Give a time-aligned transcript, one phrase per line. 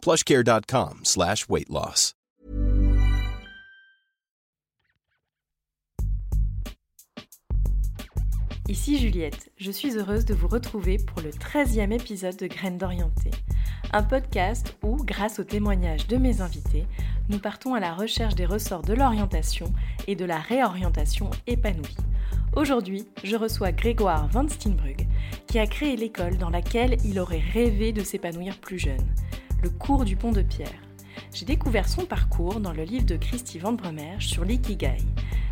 [0.00, 1.02] plushcare.com.
[8.68, 13.30] Ici Juliette, je suis heureuse de vous retrouver pour le 13e épisode de Graines d'Orienté,
[13.92, 16.86] un podcast où, grâce aux témoignages de mes invités,
[17.28, 19.72] nous partons à la recherche des ressorts de l'orientation
[20.06, 21.96] et de la réorientation épanouie.
[22.54, 25.06] Aujourd'hui, je reçois Grégoire Van Steenbrug,
[25.48, 29.14] qui a créé l'école dans laquelle il aurait rêvé de s'épanouir plus jeune,
[29.62, 30.80] le cours du pont de pierre.
[31.32, 34.96] J'ai découvert son parcours dans le livre de Christy Van Bremerge sur l'ikigai.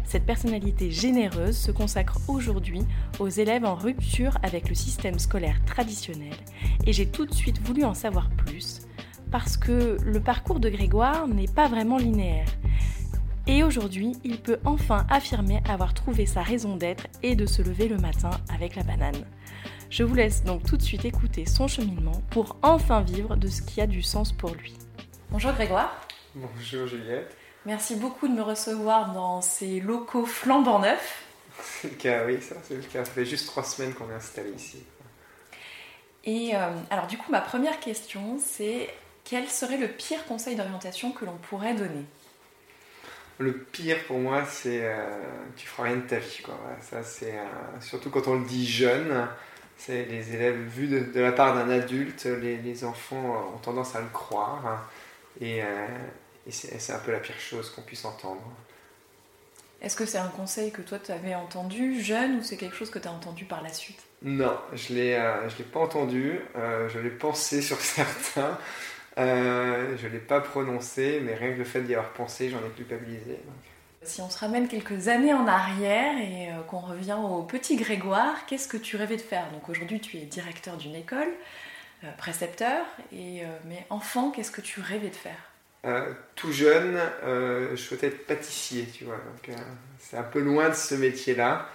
[0.05, 2.83] Cette personnalité généreuse se consacre aujourd'hui
[3.19, 6.34] aux élèves en rupture avec le système scolaire traditionnel
[6.86, 8.81] et j'ai tout de suite voulu en savoir plus
[9.31, 12.48] parce que le parcours de Grégoire n'est pas vraiment linéaire.
[13.47, 17.89] Et aujourd'hui, il peut enfin affirmer avoir trouvé sa raison d'être et de se lever
[17.89, 19.25] le matin avec la banane.
[19.91, 23.62] Je vous laisse donc tout de suite écouter son cheminement pour enfin vivre de ce
[23.62, 24.75] qui a du sens pour lui.
[25.30, 26.06] Bonjour Grégoire.
[26.34, 27.34] Bonjour Juliette.
[27.64, 31.22] Merci beaucoup de me recevoir dans ces locaux flambant neufs.
[31.62, 33.05] C'est le cas, oui, ça, c'est le cas.
[33.05, 34.78] Ça fait juste trois semaines qu'on est installé ici.
[36.23, 38.89] Et euh, alors, du coup, ma première question, c'est
[39.25, 42.05] quel serait le pire conseil d'orientation que l'on pourrait donner?
[43.39, 45.05] Le pire pour moi, c'est euh,
[45.56, 46.41] tu feras rien de ta vie.
[46.45, 46.56] Quoi.
[46.80, 49.27] ça, c'est euh, surtout quand on le dit jeune.
[49.79, 54.01] C'est les élèves vus de, la part d'un adulte, les, les, enfants ont tendance à
[54.01, 54.91] le croire.
[55.41, 58.43] Et, et c'est un peu la pire chose qu'on puisse entendre.
[59.81, 62.91] Est-ce que c'est un conseil que toi tu avais entendu jeune ou c'est quelque chose
[62.91, 64.03] que tu as entendu par la suite?
[64.23, 68.58] Non, je ne euh, l'ai pas entendu, euh, je l'ai pensé sur certains,
[69.19, 72.58] euh, je ne l'ai pas prononcé, mais rien que le fait d'y avoir pensé, j'en
[72.58, 73.39] ai culpabilisé.
[74.08, 78.67] Si on se ramène quelques années en arrière et qu'on revient au petit Grégoire, qu'est-ce
[78.67, 79.48] que tu rêvais de faire?
[79.52, 81.29] Donc aujourd'hui tu es directeur d'une école,
[82.17, 85.48] précepteur, et, mais enfant, qu'est-ce que tu rêvais de faire?
[85.85, 89.20] Euh, tout jeune, euh, je souhaitais être pâtissier, tu vois.
[89.48, 89.55] Euh,
[90.01, 91.69] c'est un peu loin de ce métier-là,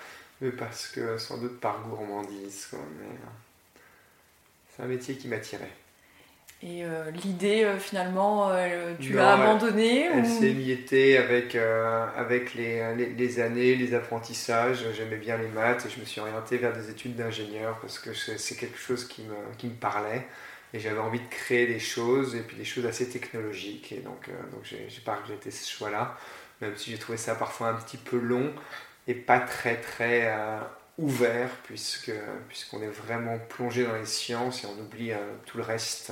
[0.58, 2.70] parce que sans doute par gourmandise,
[3.00, 3.16] mais
[4.76, 5.72] c'est un métier qui m'attirait.
[6.66, 6.84] Et
[7.26, 8.50] l'idée, finalement,
[9.02, 14.86] tu l'as abandonnée Elle, s'est émiettée avec, avec les, les, les, années, les apprentissages.
[14.96, 18.14] J'aimais bien les maths et je me suis orienté vers des études d'ingénieur parce que
[18.14, 20.26] c'est quelque chose qui me, qui me parlait
[20.74, 24.28] et j'avais envie de créer des choses et puis des choses assez technologiques et donc,
[24.28, 26.18] euh, donc j'ai, pas regretté ce choix-là
[26.62, 28.52] même si j'ai trouvé ça parfois un petit peu long
[29.08, 30.60] et pas très très euh,
[30.98, 32.12] ouvert puisque
[32.48, 36.12] puisqu'on est vraiment plongé dans les sciences et on oublie euh, tout le reste.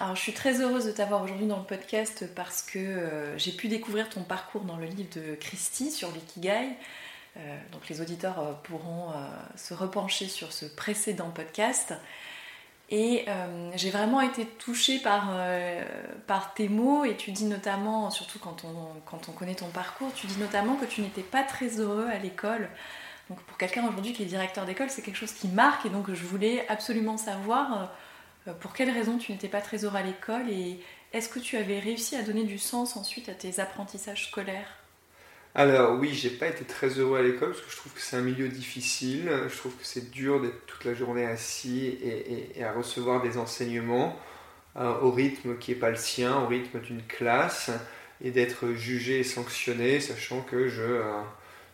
[0.00, 3.68] Alors je suis très heureuse de t'avoir aujourd'hui dans le podcast parce que j'ai pu
[3.68, 6.70] découvrir ton parcours dans le livre de Christy sur l'ikigai.
[7.70, 9.12] donc les auditeurs pourront
[9.56, 11.94] se repencher sur ce précédent podcast.
[12.90, 15.84] Et euh, j'ai vraiment été touchée par, euh,
[16.26, 20.12] par tes mots et tu dis notamment, surtout quand on, quand on connaît ton parcours,
[20.14, 22.68] tu dis notamment que tu n'étais pas très heureux à l'école.
[23.28, 26.12] Donc pour quelqu'un aujourd'hui qui est directeur d'école, c'est quelque chose qui marque et donc
[26.12, 27.86] je voulais absolument savoir euh,
[28.60, 30.80] pour quelles raisons tu n'étais pas très heureux à l'école et
[31.12, 34.80] est-ce que tu avais réussi à donner du sens ensuite à tes apprentissages scolaires?
[35.54, 38.16] Alors oui, j'ai pas été très heureux à l'école parce que je trouve que c'est
[38.16, 39.30] un milieu difficile.
[39.48, 44.16] Je trouve que c'est dur d'être toute la journée assis et, à recevoir des enseignements
[44.76, 47.70] euh, au rythme qui n'est pas le sien, au rythme d'une classe,
[48.22, 51.22] et d'être jugé et sanctionné, sachant que je, euh,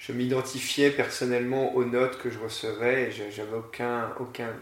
[0.09, 4.55] m'identifiais personnellement aux notes que je recevais et j'avais aucun, aucun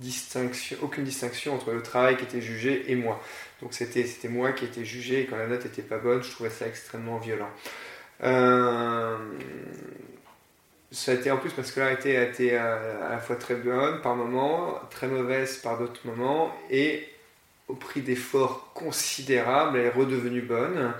[0.00, 3.22] distinction, aucune distinction entre le travail qui était jugé et moi.
[3.62, 6.50] Donc c'était moi qui étais jugé et quand la note n'était pas bonne, je trouvais
[6.50, 7.50] ça extrêmement violent.
[8.22, 9.16] Euh,
[10.90, 14.00] ça a été en plus parce que là, a été à, la fois très bonne
[14.00, 17.08] par moments, très mauvaise par d'autres moments, et
[17.68, 20.92] au prix d'efforts considérables, elle est redevenue bonne,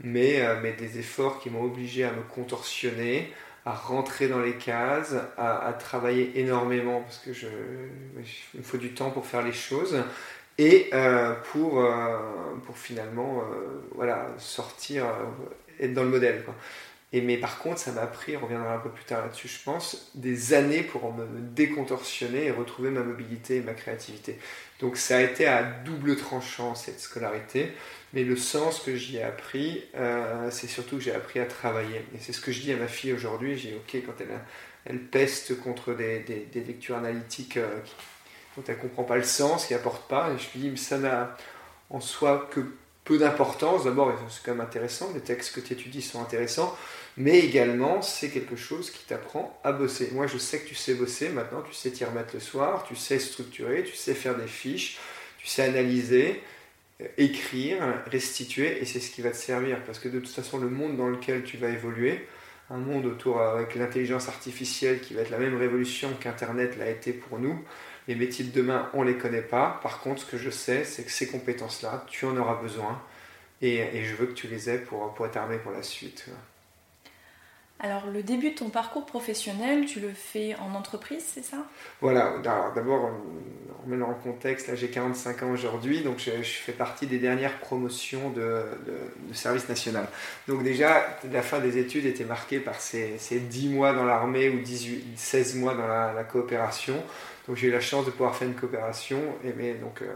[0.00, 3.32] mais, euh, mais des efforts qui m'ont obligé à me contorsionner,
[3.64, 7.46] à rentrer dans les cases, à, travailler énormément, parce que je,
[8.54, 10.02] il me faut du temps pour faire les choses,
[10.58, 11.86] et euh, pour,
[12.66, 13.44] pour finalement
[13.94, 15.06] voilà, sortir
[15.80, 16.42] être dans le modèle.
[17.12, 20.10] Mais par contre, ça m'a pris, on reviendra un peu plus tard là-dessus, je pense,
[20.14, 24.38] des années pour me décontorsionner et retrouver ma mobilité et ma créativité.
[24.80, 27.72] Donc ça a été à double tranchant cette scolarité,
[28.14, 31.98] mais le sens que j'y ai appris, euh, c'est surtout que j'ai appris à travailler.
[32.14, 33.58] Et c'est ce que je dis à ma fille aujourd'hui.
[33.58, 34.40] J'ai ok quand elle,
[34.86, 37.78] elle peste contre des, des, lectures analytiques euh,
[38.56, 40.98] dont elle comprend pas le sens, qui apportent pas, et je lui dis mais ça
[40.98, 41.36] n'a
[41.90, 42.60] en soi que
[43.04, 43.84] peu d'importance.
[43.84, 46.76] D'abord, c'est quand même intéressant, les textes que tu étudies sont intéressants,
[47.16, 50.10] mais également, c'est quelque chose qui t'apprend à bosser.
[50.12, 52.96] Moi, je sais que tu sais bosser, maintenant, tu sais t'y remettre le soir, tu
[52.96, 54.98] sais structurer, tu sais faire des fiches,
[55.38, 56.40] tu sais analyser,
[57.02, 60.58] euh, écrire, restituer, et c'est ce qui va te servir, parce que de toute façon,
[60.58, 62.26] le monde dans lequel tu vas évoluer,
[62.70, 67.12] un monde autour avec l'intelligence artificielle qui va être la même révolution qu'Internet l'a été
[67.12, 67.62] pour nous,
[68.08, 69.78] les métiers de demain, on ne les connaît pas.
[69.82, 73.00] Par contre, ce que je sais, c'est que ces compétences-là, tu en auras besoin.
[73.60, 76.26] Et, je veux que tu les aies pour, pour être armé pour la suite.
[77.84, 81.66] Alors, le début de ton parcours professionnel, tu le fais en entreprise, c'est ça?
[82.00, 82.34] Voilà,
[82.76, 83.10] d'abord,
[83.84, 87.58] on met en contexte, là j'ai 45 ans aujourd'hui, donc je, fais partie des dernières
[87.58, 88.62] promotions de,
[89.32, 90.06] service national.
[90.46, 94.60] Donc déjà, la fin des études était marquée par ces, 10 mois dans l'armée ou
[94.60, 97.02] 18, 16 mois dans la, coopération.
[97.48, 100.06] Donc j'ai eu la chance de pouvoir faire une coopération, et mais, donc euh,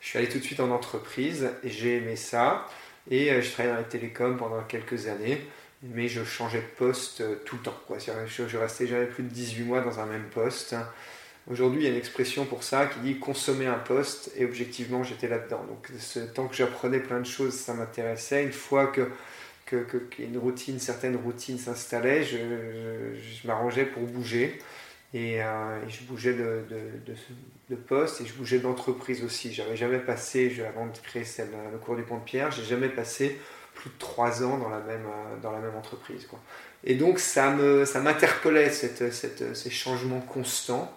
[0.00, 2.64] je suis allé tout de suite en entreprise, et j'ai aimé ça,
[3.10, 5.44] et euh, je travaillé dans les télécoms pendant quelques années
[5.82, 7.78] mais je changeais de poste euh, tout le temps.
[7.86, 7.98] Quoi.
[7.98, 10.74] Je, je restais jamais plus de 18 mois dans un même poste.
[11.48, 15.04] Aujourd'hui, il y a une expression pour ça qui dit consommer un poste, et objectivement,
[15.04, 15.64] j'étais là-dedans.
[15.68, 15.90] Donc,
[16.34, 18.42] tant que j'apprenais plein de choses, ça m'intéressait.
[18.42, 19.08] Une fois que,
[19.64, 19.86] que,
[20.18, 24.58] une routine, certaine routine s'installait, je, m'arrangeais pour bouger.
[25.14, 29.52] Et, euh, je bougeais de, poste et je bougeais d'entreprise aussi.
[29.54, 32.88] J'avais jamais passé, avant de créer celle, le cours du pont de Pierre, j'ai jamais
[32.88, 33.38] passé
[33.98, 36.26] trois ans dans la même, euh, dans la même entreprise.
[36.26, 36.38] Quoi.
[36.84, 40.92] Et donc ça, me, ça m'interpellait, cette, cette, ces changements constants.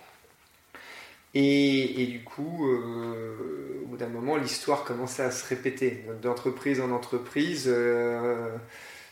[1.36, 6.04] Et, et du coup, euh, au bout d'un moment, l'histoire commençait à se répéter.
[6.22, 8.50] D'entreprise en entreprise, euh,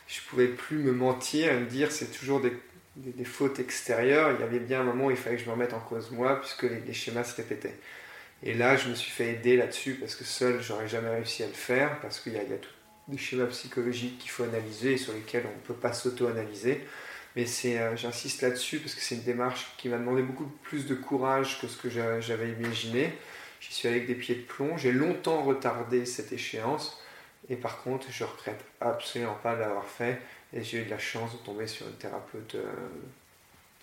[0.08, 2.52] je ne pouvais plus me mentir et me dire c'est toujours des,
[2.96, 4.32] des, fautes extérieures.
[4.32, 6.10] Il y avait bien un moment où il fallait que je me remette en cause
[6.10, 7.76] moi, puisque les, schémas se répétaient.
[8.42, 11.46] Et là, je me suis fait aider là-dessus parce que seul, j'aurais jamais réussi à
[11.46, 12.70] le faire, parce qu'il y y a tout
[13.08, 16.84] des schémas psychologiques qu'il faut analyser et sur lesquels on ne peut pas s'auto-analyser.
[17.36, 20.86] Mais c'est, euh, j'insiste là-dessus parce que c'est une démarche qui m'a demandé beaucoup plus
[20.86, 23.14] de courage que ce que j'avais imaginé.
[23.60, 24.76] J'y suis allé avec des pieds de plomb.
[24.76, 27.02] J'ai longtemps retardé cette échéance.
[27.48, 30.20] Et par contre, je regrette absolument pas de l'avoir fait.
[30.52, 32.64] Et j'ai eu de la chance de tomber sur une thérapeute euh,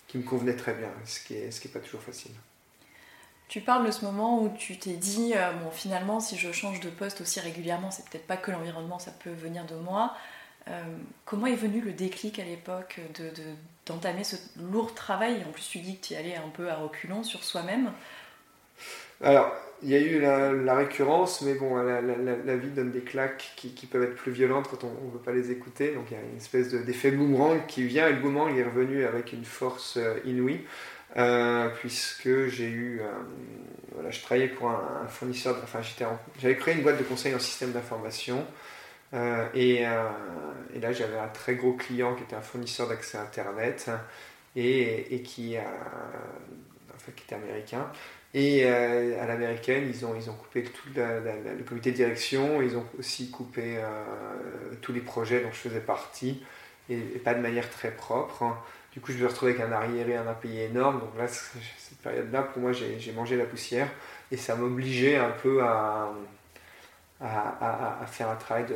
[0.06, 2.32] qui me convenait très bien, ce qui n'est pas toujours facile.
[3.48, 6.80] Tu parles de ce moment où tu t'es dit, euh, bon, finalement, si je change
[6.80, 10.14] de poste aussi régulièrement, c'est peut-être pas que l'environnement, ça peut venir de moi.
[10.68, 10.82] Euh,
[11.24, 13.30] comment est venu le déclic à l'époque de,
[13.86, 15.44] d'entamer ce lourd travail?
[15.48, 17.92] En plus, tu dis que tu y allais un peu à reculons sur soi-même.
[19.22, 19.52] Alors,
[19.82, 24.02] il y a eu la, récurrence, mais bon, la, vie donne des claques qui, peuvent
[24.02, 25.92] être plus violentes quand on ne veut pas les écouter.
[25.92, 29.04] Donc il y a une espèce d'effet boomerang qui vient, et le boomerang est revenu
[29.04, 30.60] avec une force euh, inouïe.
[31.16, 33.06] Euh, puisque j'ai eu, euh,
[33.94, 35.80] voilà, je travaillais pour un, fournisseur, enfin
[36.38, 38.44] j'avais créé une boîte de conseil en système d'information,
[39.14, 43.90] euh, et, là j'avais un très gros client qui était un fournisseur d'accès Internet,
[44.56, 45.56] et, qui,
[47.14, 47.90] qui était américain,
[48.34, 52.84] et à l'américaine, ils ont, ils ont coupé tout le comité de direction, ils ont
[52.98, 53.80] aussi coupé
[54.82, 56.42] tous les projets dont je faisais partie,
[56.90, 58.44] et, pas de manière très propre.
[58.96, 61.00] Du coup, je me retrouver avec un arriéré, un impayé énorme.
[61.00, 63.90] Donc là, cette période-là, pour moi, j'ai mangé la poussière.
[64.32, 66.14] Et ça m'obligeait un peu à,
[68.06, 68.74] faire un travail de,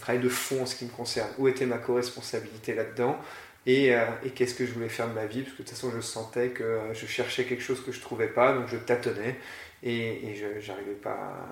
[0.00, 1.30] travail de fond en ce qui me concerne.
[1.38, 3.16] Où était ma co-responsabilité là-dedans?
[3.64, 5.42] Et, euh, et qu'est-ce que je voulais faire de ma vie?
[5.42, 8.02] Parce que de toute façon, je sentais que je cherchais quelque chose que je ne
[8.02, 8.54] trouvais pas.
[8.54, 9.36] Donc je tâtonnais
[9.84, 11.46] et, et je n'arrivais pas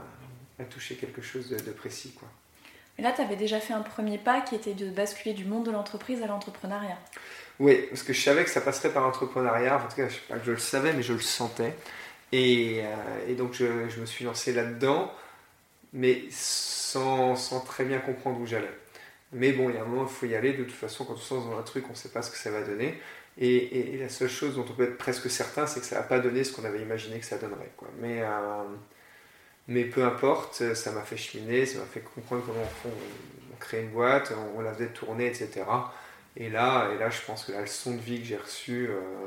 [0.59, 2.17] à, toucher quelque chose de, précis.
[2.19, 2.27] Quoi.
[2.99, 5.67] Et là, tu avais déjà fait un premier pas qui était de basculer du monde
[5.67, 6.99] de l'entreprise à l'entrepreneuriat?
[7.61, 9.77] Oui, parce que je savais que ça passerait par l'entrepreneuriat.
[9.77, 11.75] En tout cas, je sais pas que je le savais, mais je le sentais.
[12.33, 15.13] Et, euh, donc, je, me suis lancé là-dedans,
[15.93, 18.71] mais sans, très bien comprendre où j'allais.
[19.33, 20.53] Mais bon, il y a un moment, il faut y aller.
[20.55, 22.31] De toute façon, quand on se lance dans un truc, on ne sait pas ce
[22.31, 23.01] que ça va donner.
[23.39, 26.19] Et, la seule chose dont on peut être presque certain, c'est que ça n'a pas
[26.19, 27.71] donné ce qu'on avait imaginé que ça donnerait.
[28.03, 28.65] Euh,
[29.69, 33.91] mais peu importe, ça m'a fait cheminer, ça m'a fait comprendre comment on, crée une
[33.91, 35.63] boîte, on, on la faisait tourner, etc.
[36.37, 39.27] Et là, et là, je pense que la leçon de vie que j'ai reçue euh,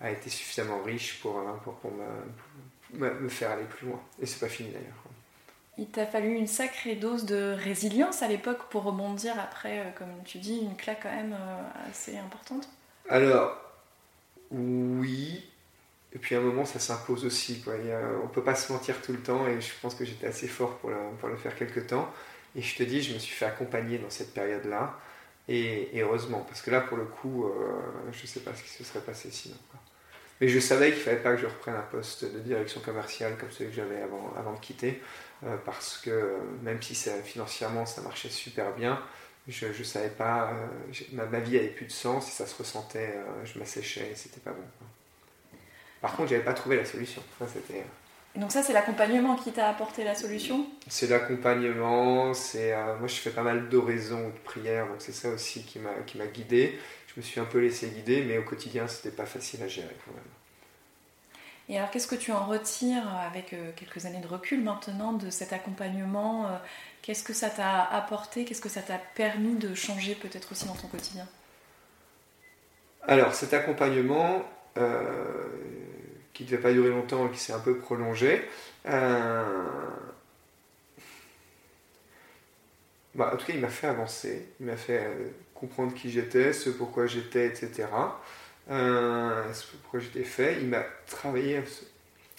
[0.00, 1.92] a été suffisamment riche pour, euh, pour,
[2.92, 4.00] me, faire aller plus loin.
[4.20, 5.04] Et c'est pas fini d'ailleurs.
[5.78, 10.38] Il t'a fallu une sacrée dose de résilience à l'époque pour rebondir après, comme tu
[10.38, 11.34] dis, une claque quand même
[11.88, 12.68] assez importante
[13.08, 13.56] Alors,
[14.50, 15.42] oui.
[16.12, 17.62] Et puis à un moment, ça s'impose aussi.
[17.62, 17.76] Quoi.
[17.82, 20.48] Il on peut pas se mentir tout le temps et je pense que j'étais assez
[20.48, 22.12] fort pour, pour le faire quelque temps.
[22.56, 24.98] Et je te dis, je me suis fait accompagner dans cette période-là.
[25.52, 27.50] Et, heureusement, parce que là, pour le coup, euh,
[28.12, 29.56] je ne sais pas ce qui se serait passé sinon.
[30.40, 33.36] Mais je savais qu'il ne fallait pas que je reprenne un poste de direction commerciale
[33.36, 35.02] comme celui que j'avais avant, avant de quitter,
[35.44, 39.02] euh, parce que même si financièrement ça marchait super bien,
[39.48, 43.16] je ne savais pas, euh, ma, vie avait plus de sens et ça se ressentait,
[43.44, 44.62] je m'asséchais et c'était pas bon.
[46.00, 47.22] Par contre, j'avais pas trouvé la solution.
[47.52, 47.84] C'était
[48.36, 50.66] donc ça, c'est l'accompagnement qui t'a apporté la solution?
[50.86, 55.12] C'est l'accompagnement, c'est euh, moi je fais pas mal d'oraisons ou de prières, donc c'est
[55.12, 56.78] ça aussi qui m'a qui m'a guidé.
[57.08, 59.96] Je me suis un peu laissé guider, mais au quotidien, c'était pas facile à gérer
[60.04, 60.22] quand même.
[61.68, 65.28] Et alors, qu'est-ce que tu en retires avec euh, quelques années de recul maintenant de
[65.30, 66.56] cet accompagnement euh,
[67.02, 68.44] Qu'est-ce que ça t'a apporté?
[68.44, 71.26] Qu'est-ce que ça t'a permis de changer peut-être aussi dans ton quotidien?
[73.06, 74.44] Alors, cet accompagnement,
[76.32, 78.42] qui ne devait pas durer longtemps et qui s'est un peu prolongé.
[78.86, 79.54] Euh,
[83.14, 86.52] bah, en tout cas, il m'a fait avancer, il m'a fait euh, comprendre qui j'étais,
[86.52, 87.88] ce pourquoi j'étais, etc.
[88.70, 90.58] Euh, ce pourquoi j'étais fait.
[90.60, 91.60] Il m'a travaillé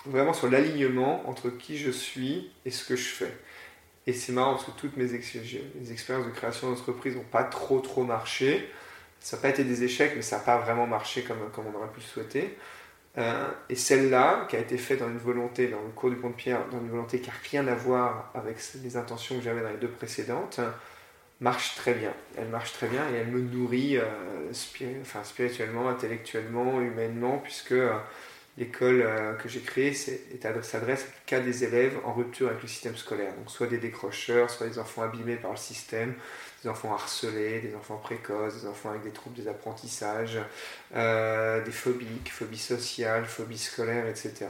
[0.05, 3.33] vraiment sur l'alignement entre qui je suis et ce que je fais.
[4.07, 8.03] Et c'est marrant parce que toutes mes, expériences de création d'entreprise n'ont pas trop trop
[8.03, 8.67] marché.
[9.19, 11.77] Ça n'a pas été des échecs, mais ça n'a pas vraiment marché comme, comme on
[11.77, 12.57] aurait pu le souhaiter.
[13.18, 16.62] Euh, et celle-là, qui a été faite dans une volonté, dans le cours du Pont-de-Pierre,
[16.72, 19.77] dans une volonté qui n'a rien à voir avec les intentions que j'avais dans les
[19.77, 20.62] deux précédentes,
[21.41, 22.13] marche très bien.
[22.38, 24.06] Elle marche très bien et elle me nourrit euh,
[24.53, 27.74] spirituellement, intellectuellement, humainement, puisque
[28.58, 33.34] euh, l'école que j'ai créée s'adresse qu'à des élèves en rupture avec le système scolaire.
[33.36, 36.13] Donc soit des décrocheurs, soit des enfants abîmés par le système,
[36.63, 40.39] des enfants harcelés, des enfants précoces, des enfants avec des troubles des apprentissages,
[40.96, 44.48] euh, des phobies, phobies sociales, phobies scolaires, etc.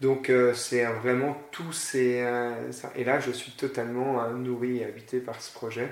[0.00, 2.20] Donc euh, c'est vraiment tout ces...
[2.22, 5.88] Euh, et là, je suis totalement nourri et habité par ce projet.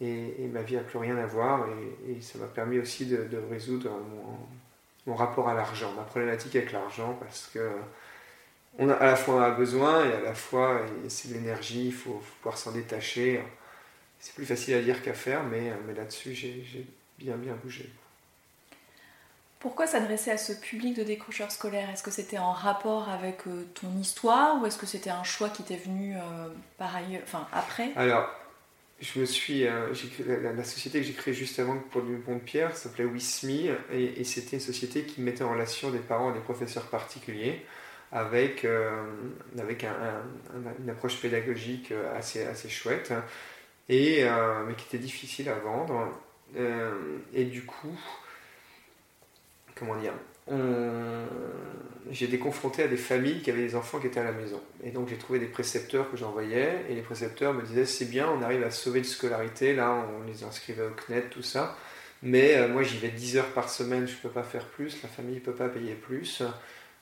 [0.00, 1.66] Et, ma vie n'a plus rien à voir.
[2.08, 3.90] Et, ça m'a permis aussi de, résoudre
[5.06, 7.70] rapport à l'argent, ma problématique avec l'argent, parce que
[8.78, 11.92] on a à la fois un besoin et à la fois c'est de l'énergie, il
[11.92, 13.42] faut, faut, pouvoir s'en détacher.
[14.20, 16.86] C'est plus facile à dire qu'à faire, mais, mais là-dessus, j'ai
[17.18, 17.90] bien, bien bougé.
[19.62, 21.88] Pourquoi s'adresser à ce public de décrocheurs scolaires?
[21.90, 25.50] Est-ce que c'était en rapport avec euh, ton histoire ou est-ce que c'était un choix
[25.50, 27.92] qui t'est venu euh, par ailleurs, enfin après?
[27.94, 28.28] Alors,
[29.02, 32.76] je me suis, la, société que j'ai créée juste avant pour du Pont de Pierre
[32.76, 36.86] s'appelait Wismi et, c'était une société qui mettait en relation des parents et des professeurs
[36.86, 37.66] particuliers
[38.12, 38.64] avec,
[39.58, 39.84] avec
[40.78, 43.12] une approche pédagogique assez, assez chouette
[43.88, 46.08] et, euh, mais qui était difficile à vendre.
[46.56, 47.98] Euh, et du coup,
[49.74, 50.14] comment dire,
[50.48, 50.54] j'ai
[52.10, 54.60] été confronté à des familles qui avaient des enfants qui étaient à la maison.
[54.84, 58.28] Et donc j'ai trouvé des précepteurs que j'envoyais, et les précepteurs me disaient c'est bien,
[58.28, 61.76] on arrive à sauver de scolarité, là on les inscrivait au CNET, tout ça.
[62.22, 65.02] Mais euh, moi j'y vais 10 heures par semaine, je ne peux pas faire plus,
[65.02, 66.42] la famille ne peut pas payer plus,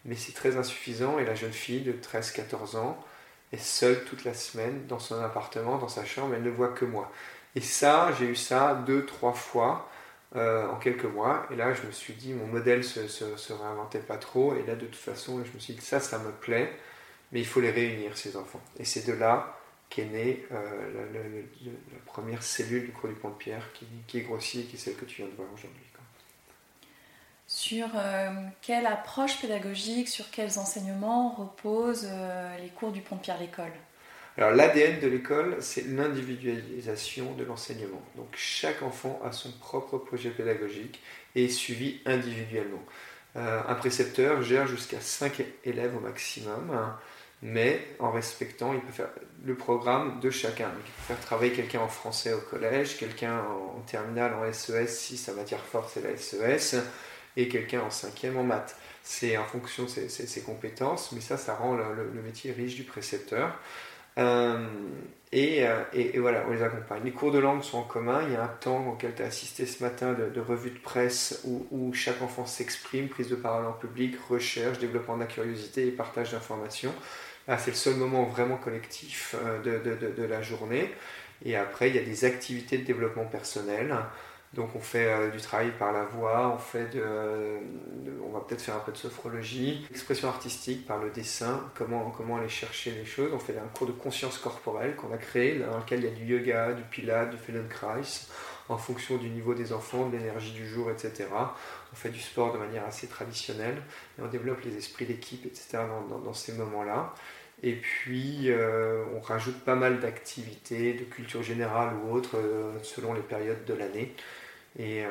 [0.04, 1.18] mais c'est très insuffisant.
[1.18, 3.04] Et la jeune fille de 13-14 ans,
[3.52, 6.84] est seule toute la semaine dans son appartement, dans sa chambre, elle ne voit que
[6.84, 7.10] moi.
[7.56, 9.89] Et ça, j'ai eu ça deux, trois fois
[10.36, 11.46] euh, en quelques mois.
[11.50, 14.54] Et là, je me suis dit, mon modèle se, se, réinventait pas trop.
[14.54, 16.72] Et là, de toute façon, je me suis dit, ça, ça me plaît,
[17.32, 18.60] mais il faut les réunir, ces enfants.
[18.78, 19.56] Et c'est de là
[19.88, 24.60] qu'est née euh, la, première cellule du cours du Pont de Pierre, qui, est grossie
[24.60, 25.82] et qui est celle que tu viens de voir aujourd'hui
[27.52, 28.30] sur euh,
[28.62, 32.08] quelle approche pédagogique, sur quels enseignements reposent
[32.62, 33.72] les cours du Pont-Pierre l'école?
[34.40, 38.00] Alors l'ADN de l'école, c'est l'individualisation de l'enseignement.
[38.16, 41.02] Donc chaque enfant a son propre projet pédagogique
[41.34, 42.82] et est suivi individuellement.
[43.36, 46.98] Euh, un précepteur gère jusqu'à 5 élèves au maximum, hein,
[47.42, 49.10] mais en respectant, il peut faire
[49.44, 50.70] le programme de chacun.
[50.74, 53.42] il peut faire travailler quelqu'un en français au collège, quelqu'un
[53.76, 56.82] en, terminale, en SES, e si sa matière forte c'est la SES, e
[57.36, 58.74] et quelqu'un en cinquième en maths.
[59.02, 63.58] C'est en fonction de ses, compétences, mais ça, ça rend le, métier riche du précepteur.
[64.18, 64.66] Euh,
[65.32, 67.02] euh, et, voilà, on les accompagne.
[67.04, 68.22] Les cours de langue sont en commun.
[68.26, 71.42] Il y a un temps auquel tu as assisté ce matin de, revue de presse
[71.44, 75.90] où, chaque enfant s'exprime, prise de parole en public, recherche, développement de la curiosité et
[75.92, 76.92] partage d'informations.
[77.46, 80.90] c'est le seul moment vraiment collectif euh, de, de, la journée.
[81.44, 83.96] Et après, il y a des activités de développement personnel
[84.54, 87.58] Donc on fait du travail par la voix, on, fait de,
[88.26, 92.38] on va peut-être faire un peu de sophrologie, expression artistique par le dessin, comment, comment
[92.38, 93.30] aller chercher les choses.
[93.32, 96.10] On fait un cours de conscience corporelle qu'on a créé, dans lequel il y a
[96.10, 98.26] du yoga, du pilates, du Feldenkrais,
[98.68, 101.28] en fonction du niveau des enfants, de l'énergie du jour, etc.
[101.92, 103.80] On fait du sport de manière assez traditionnelle
[104.18, 105.78] et on développe les esprits d'équipe, etc.
[106.08, 107.14] dans ces moments-là.
[107.62, 113.12] Et puis, euh, on rajoute pas mal d'activités, de culture générale ou autre, euh, selon
[113.12, 114.14] les périodes de l'année.
[114.78, 115.08] Et, euh,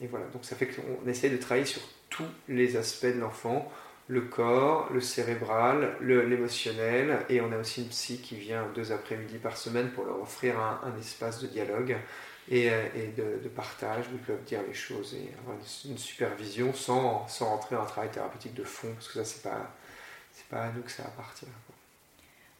[0.00, 3.70] et, voilà, donc ça fait qu'on essaie de travailler sur tous les aspects de l'enfant,
[4.08, 9.38] le corps, le cérébral, l'émotionnel, et on a aussi une psy qui vient deux après-midi
[9.38, 11.96] par semaine pour leur offrir un, espace de dialogue
[12.50, 16.72] et, et de, partage où ils peuvent dire les choses et avoir une, une supervision
[16.72, 19.74] sans, sans rentrer dans un travail thérapeutique de fond, parce que ça, c'est pas,
[20.48, 21.46] pas à nous que ça appartient.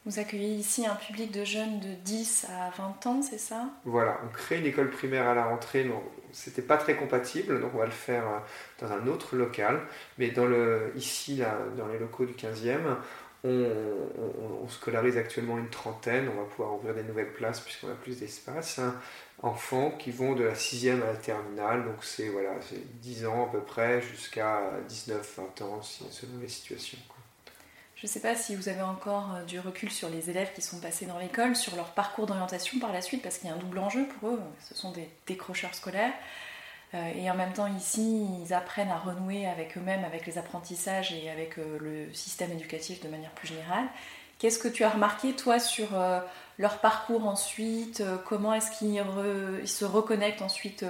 [0.09, 3.69] Vous accueillez ici un public de jeunes de 10 à 20 ans, c'est ça?
[3.85, 5.93] Voilà, on crée une école primaire à la rentrée, mais
[6.33, 8.38] c'était pas très compatible, donc on va le faire euh,
[8.81, 9.83] dans un autre local.
[10.17, 12.97] Mais dans le, ici, là, dans les locaux du 15e,
[13.45, 18.19] on, scolarise actuellement une trentaine, on va pouvoir ouvrir des nouvelles places puisqu'on a plus
[18.19, 18.79] d'espace.
[18.79, 18.95] Hein.
[19.43, 22.53] Enfants qui vont de la 6e à la terminale, donc c'est voilà,
[23.03, 26.99] 10 ans à peu près jusqu'à 19-20 ans selon les situations.
[28.00, 30.62] Je ne sais pas si vous avez encore euh, du recul sur les élèves qui
[30.62, 33.57] sont passés dans l'école, sur leur parcours d'orientation par la suite, parce qu'il y a
[33.57, 34.40] un double enjeu pour eux.
[34.69, 36.12] Ce sont des décrocheurs scolaires.
[36.95, 41.12] Euh, et en même temps, ici, ils apprennent à renouer avec eux-mêmes, avec les apprentissages
[41.12, 43.87] et avec euh, le système éducatif de manière plus générale.
[44.38, 45.88] Qu'est-ce que tu as remarqué, toi, sur
[46.59, 48.05] leur parcours ensuite?
[48.25, 49.02] Comment est-ce qu'ils
[49.69, 50.85] se reconnectent ensuite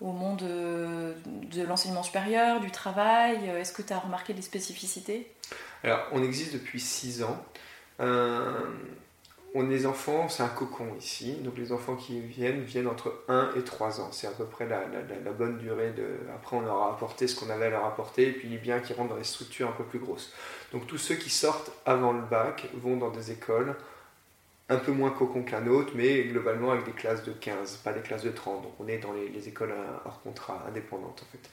[0.00, 5.30] au monde de l'enseignement supérieur, du travail Est-ce que tu as remarqué des spécificités?
[5.82, 7.44] Alors, on existe depuis 6 ans.
[8.00, 8.52] Euh,
[9.54, 11.34] on est enfants, c'est un cocon ici.
[11.34, 14.08] Donc, les enfants qui viennent viennent entre 1 et 3 ans.
[14.10, 14.82] C'est à peu près la,
[15.32, 15.94] bonne durée.
[16.34, 18.28] Après, on leur a apporté ce qu'on avait à leur apporter.
[18.28, 20.32] Et puis, il est bien qu'ils rentrent dans des structures un peu plus grosses.
[20.72, 23.76] Donc, tous ceux qui sortent avant le bac vont dans des écoles
[24.68, 27.92] un peu moins cocon que la nôtre, mais globalement avec des classes de 15, pas
[27.92, 28.62] des classes de 30.
[28.62, 31.50] Donc, on est dans les, les écoles hors contrat, indépendantes en fait.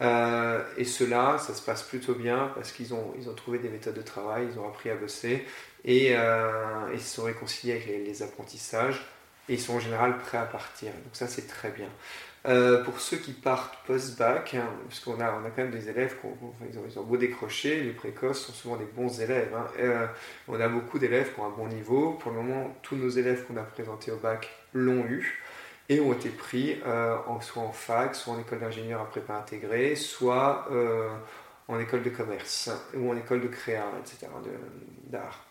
[0.00, 4.02] Euh, et cela, ça se passe plutôt bien parce qu'ils ont, trouvé des méthodes de
[4.02, 5.44] travail, ils ont appris à bosser
[5.84, 9.04] et euh, ils se sont réconciliés avec les, apprentissages
[9.48, 10.92] et ils sont en général prêts à partir.
[10.92, 11.88] Donc ça, c'est très bien.
[12.48, 16.78] Euh, pour ceux qui partent post-bac, hein, parce qu'on a, quand même des élèves, ils,
[16.78, 19.54] ont, ils, ont, beau décrocher, les précoces sont souvent des bons élèves.
[19.54, 20.08] Hein.
[20.48, 22.12] on a beaucoup d'élèves qui ont un bon niveau.
[22.12, 25.42] Pour le moment, tous nos élèves qu'on a présentés au bac l'ont eu
[25.88, 29.96] et ont été pris euh, soit en fac, soit en école d'ingénieur à prépa intégrée,
[29.96, 31.08] soit euh,
[31.66, 34.26] en école de commerce ou en école de créa, etc.,
[35.04, 35.44] d'art.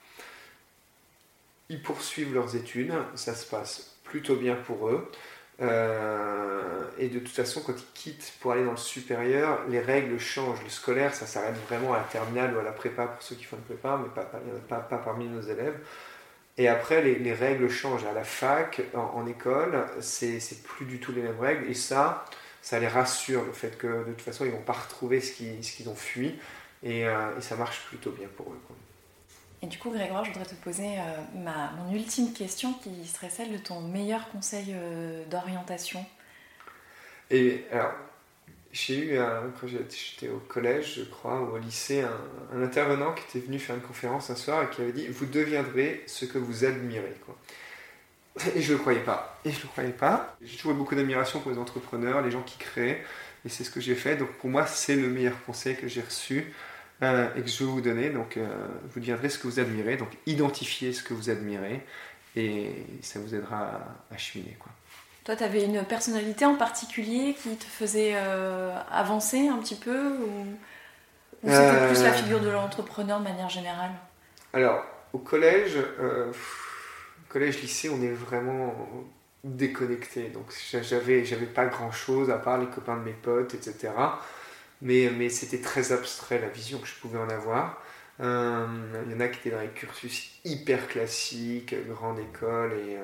[1.69, 5.11] Ils poursuivent leurs études, ça se passe plutôt bien pour eux.
[5.61, 10.19] Euh, et de toute façon, quand ils quittent pour aller dans le supérieur, les règles
[10.19, 10.63] changent.
[10.63, 13.43] Le scolaire, ça s'arrête vraiment à la terminale ou à la prépa pour ceux qui
[13.43, 14.09] font une prépa, mais
[14.67, 15.77] pas, parmi nos élèves.
[16.57, 18.05] Et après, les, règles changent.
[18.05, 21.69] À la fac, en, école, c'est plus du tout les mêmes règles.
[21.69, 22.25] Et ça,
[22.61, 25.89] ça les rassure, le fait que de toute façon, ils vont pas retrouver ce qu'ils
[25.89, 26.39] ont fui.
[26.83, 28.59] Euh, et, ça marche plutôt bien pour eux.
[29.61, 33.29] Et du coup, Grégoire, je voudrais te poser euh, ma, mon ultime question qui serait
[33.29, 36.05] celle de ton meilleur conseil euh, d'orientation.
[37.31, 37.93] Et alors,
[38.71, 39.19] j'ai eu,
[39.59, 42.03] quand j'étais au collège, je crois, ou au lycée,
[42.53, 45.25] un, intervenant qui était venu faire une conférence un soir et qui avait dit Vous
[45.25, 47.15] deviendrez ce que vous admirez.
[48.55, 49.39] Et je ne le croyais pas.
[49.45, 50.37] Et je le croyais pas.
[50.41, 53.03] J'ai toujours eu beaucoup d'admiration pour les entrepreneurs, les gens qui créent.
[53.45, 54.15] Et c'est ce que j'ai fait.
[54.15, 56.53] Donc pour moi, c'est le meilleur conseil que j'ai reçu
[57.03, 58.09] euh, et que je vais vous donner.
[58.09, 58.47] Donc euh,
[58.89, 59.97] vous deviendrez ce que vous admirez.
[59.97, 61.85] Donc identifiez ce que vous admirez
[62.35, 64.55] et ça vous aidera à, à cheminer.
[64.59, 64.71] Quoi.
[65.23, 70.11] Toi, tu avais une personnalité en particulier qui te faisait euh, avancer un petit peu
[70.11, 73.91] Ou, c'était plus la figure de l'entrepreneur de manière générale?
[74.53, 74.83] Alors,
[75.13, 75.77] au collège,
[77.29, 78.73] collège-lycée, on est vraiment
[79.43, 80.29] déconnecté.
[80.29, 80.45] Donc,
[80.81, 83.91] j'avais, j'avais pas grand-chose à part les copains de mes potes, etc.
[84.81, 87.81] Mais, mais c'était très abstrait la vision que je pouvais en avoir.
[88.19, 92.97] Il y en a qui étaient dans les cursus hyper classiques, grande école et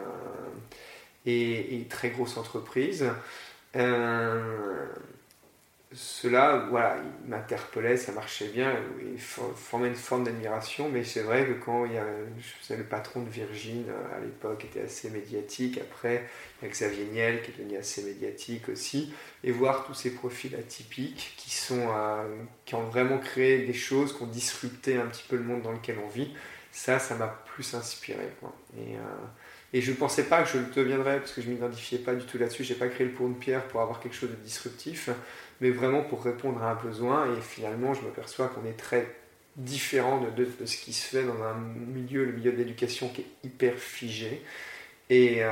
[1.25, 3.05] et, très grosse entreprise.
[3.75, 4.86] Euh,
[5.93, 11.45] cela, voilà, il m'interpellait, ça marchait bien, il formait une forme d'admiration, mais c'est vrai
[11.45, 12.06] que quand il y a,
[12.38, 16.27] je sais, le patron de Virgin euh, à l'époque était assez médiatique, après
[16.62, 20.13] il y a Xavier Niel qui est devenu assez médiatique aussi, et voir tous ces
[20.15, 22.23] profils atypiques qui, sont, euh,
[22.65, 25.71] qui ont vraiment créé des choses, qui ont disrupté un petit peu le monde dans
[25.71, 26.34] lequel on vit,
[26.71, 28.29] ça, ça m'a plus inspiré.
[28.39, 28.56] Quoi.
[28.77, 28.95] Et,
[29.73, 32.13] Et je ne pensais pas que je le deviendrais parce que je ne m'identifiais pas
[32.13, 32.63] du tout là-dessus.
[32.63, 35.10] Je n'ai pas créé le pont de pierre pour avoir quelque chose de disruptif,
[35.63, 37.34] mais vraiment pour répondre à un besoin.
[37.34, 39.08] Et finalement, je m'aperçois qu'on est très
[39.56, 43.28] différent de, ce qui se fait dans un milieu, le milieu de l'éducation qui est
[43.45, 44.43] hyper figé.
[45.10, 45.49] Et, euh,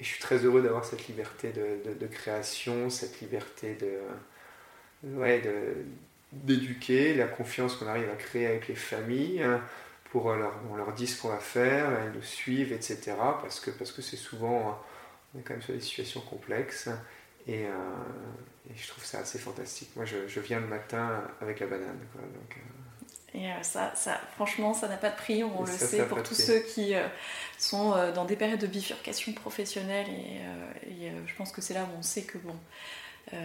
[0.00, 3.78] je suis très heureux d'avoir cette liberté de, création, cette liberté
[5.02, 5.32] de,
[6.32, 9.44] d'éduquer, la confiance qu'on arrive à créer avec les familles
[10.10, 13.14] pour leur, on leur dit ce qu'on va faire, elles nous suivent, etc.
[13.40, 14.78] Parce que parce que c'est souvent,
[15.34, 16.90] on est quand même sur des situations complexes.
[17.48, 17.70] Et, euh,
[18.76, 19.88] je trouve ça assez fantastique.
[19.96, 21.98] Moi, je, je, viens le matin avec la banane.
[22.12, 23.38] Quoi, donc, euh.
[23.38, 26.34] Et euh, ça, ça, franchement, ça n'a pas de prix, on le sait, pour tous
[26.34, 26.94] ceux qui
[27.58, 30.06] sont dans des périodes de bifurcation professionnelle.
[30.08, 32.56] Et, et je pense que c'est là où on sait que, bon,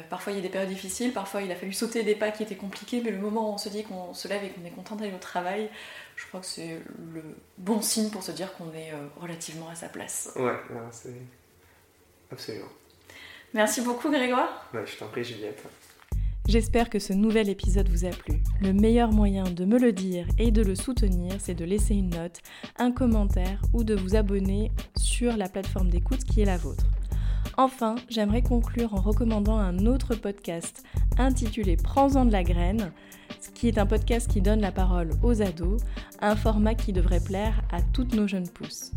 [0.10, 2.44] parfois il y a des périodes difficiles, parfois il a fallu sauter des pas qui
[2.44, 4.72] étaient compliqués, mais le moment où on se dit qu'on se lève et qu'on est
[4.72, 5.70] content d'aller au travail,
[6.16, 6.80] je crois que c'est
[7.14, 7.24] le
[7.58, 10.32] bon signe pour se dire qu'on est relativement à sa place.
[10.38, 10.56] Ouais,
[10.92, 11.12] c'est
[12.32, 12.70] absolument.
[13.54, 14.70] Merci beaucoup Grégoire.
[14.74, 15.64] Ouais, je t'en prie Juliette.
[16.48, 18.40] J'espère que ce nouvel épisode vous a plu.
[18.62, 22.10] Le meilleur moyen de me le dire et de le soutenir, c'est de laisser une
[22.10, 22.42] note,
[22.78, 26.86] un commentaire ou de vous abonner sur la plateforme d'écoute qui est la vôtre.
[27.56, 30.84] Enfin, j'aimerais conclure en recommandant un autre podcast
[31.18, 32.92] intitulé Prends-en de la graine
[33.54, 35.82] qui est un podcast qui donne la parole aux ados,
[36.20, 38.92] un format qui devrait plaire à toutes nos jeunes pousses.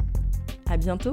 [0.68, 1.12] À bientôt!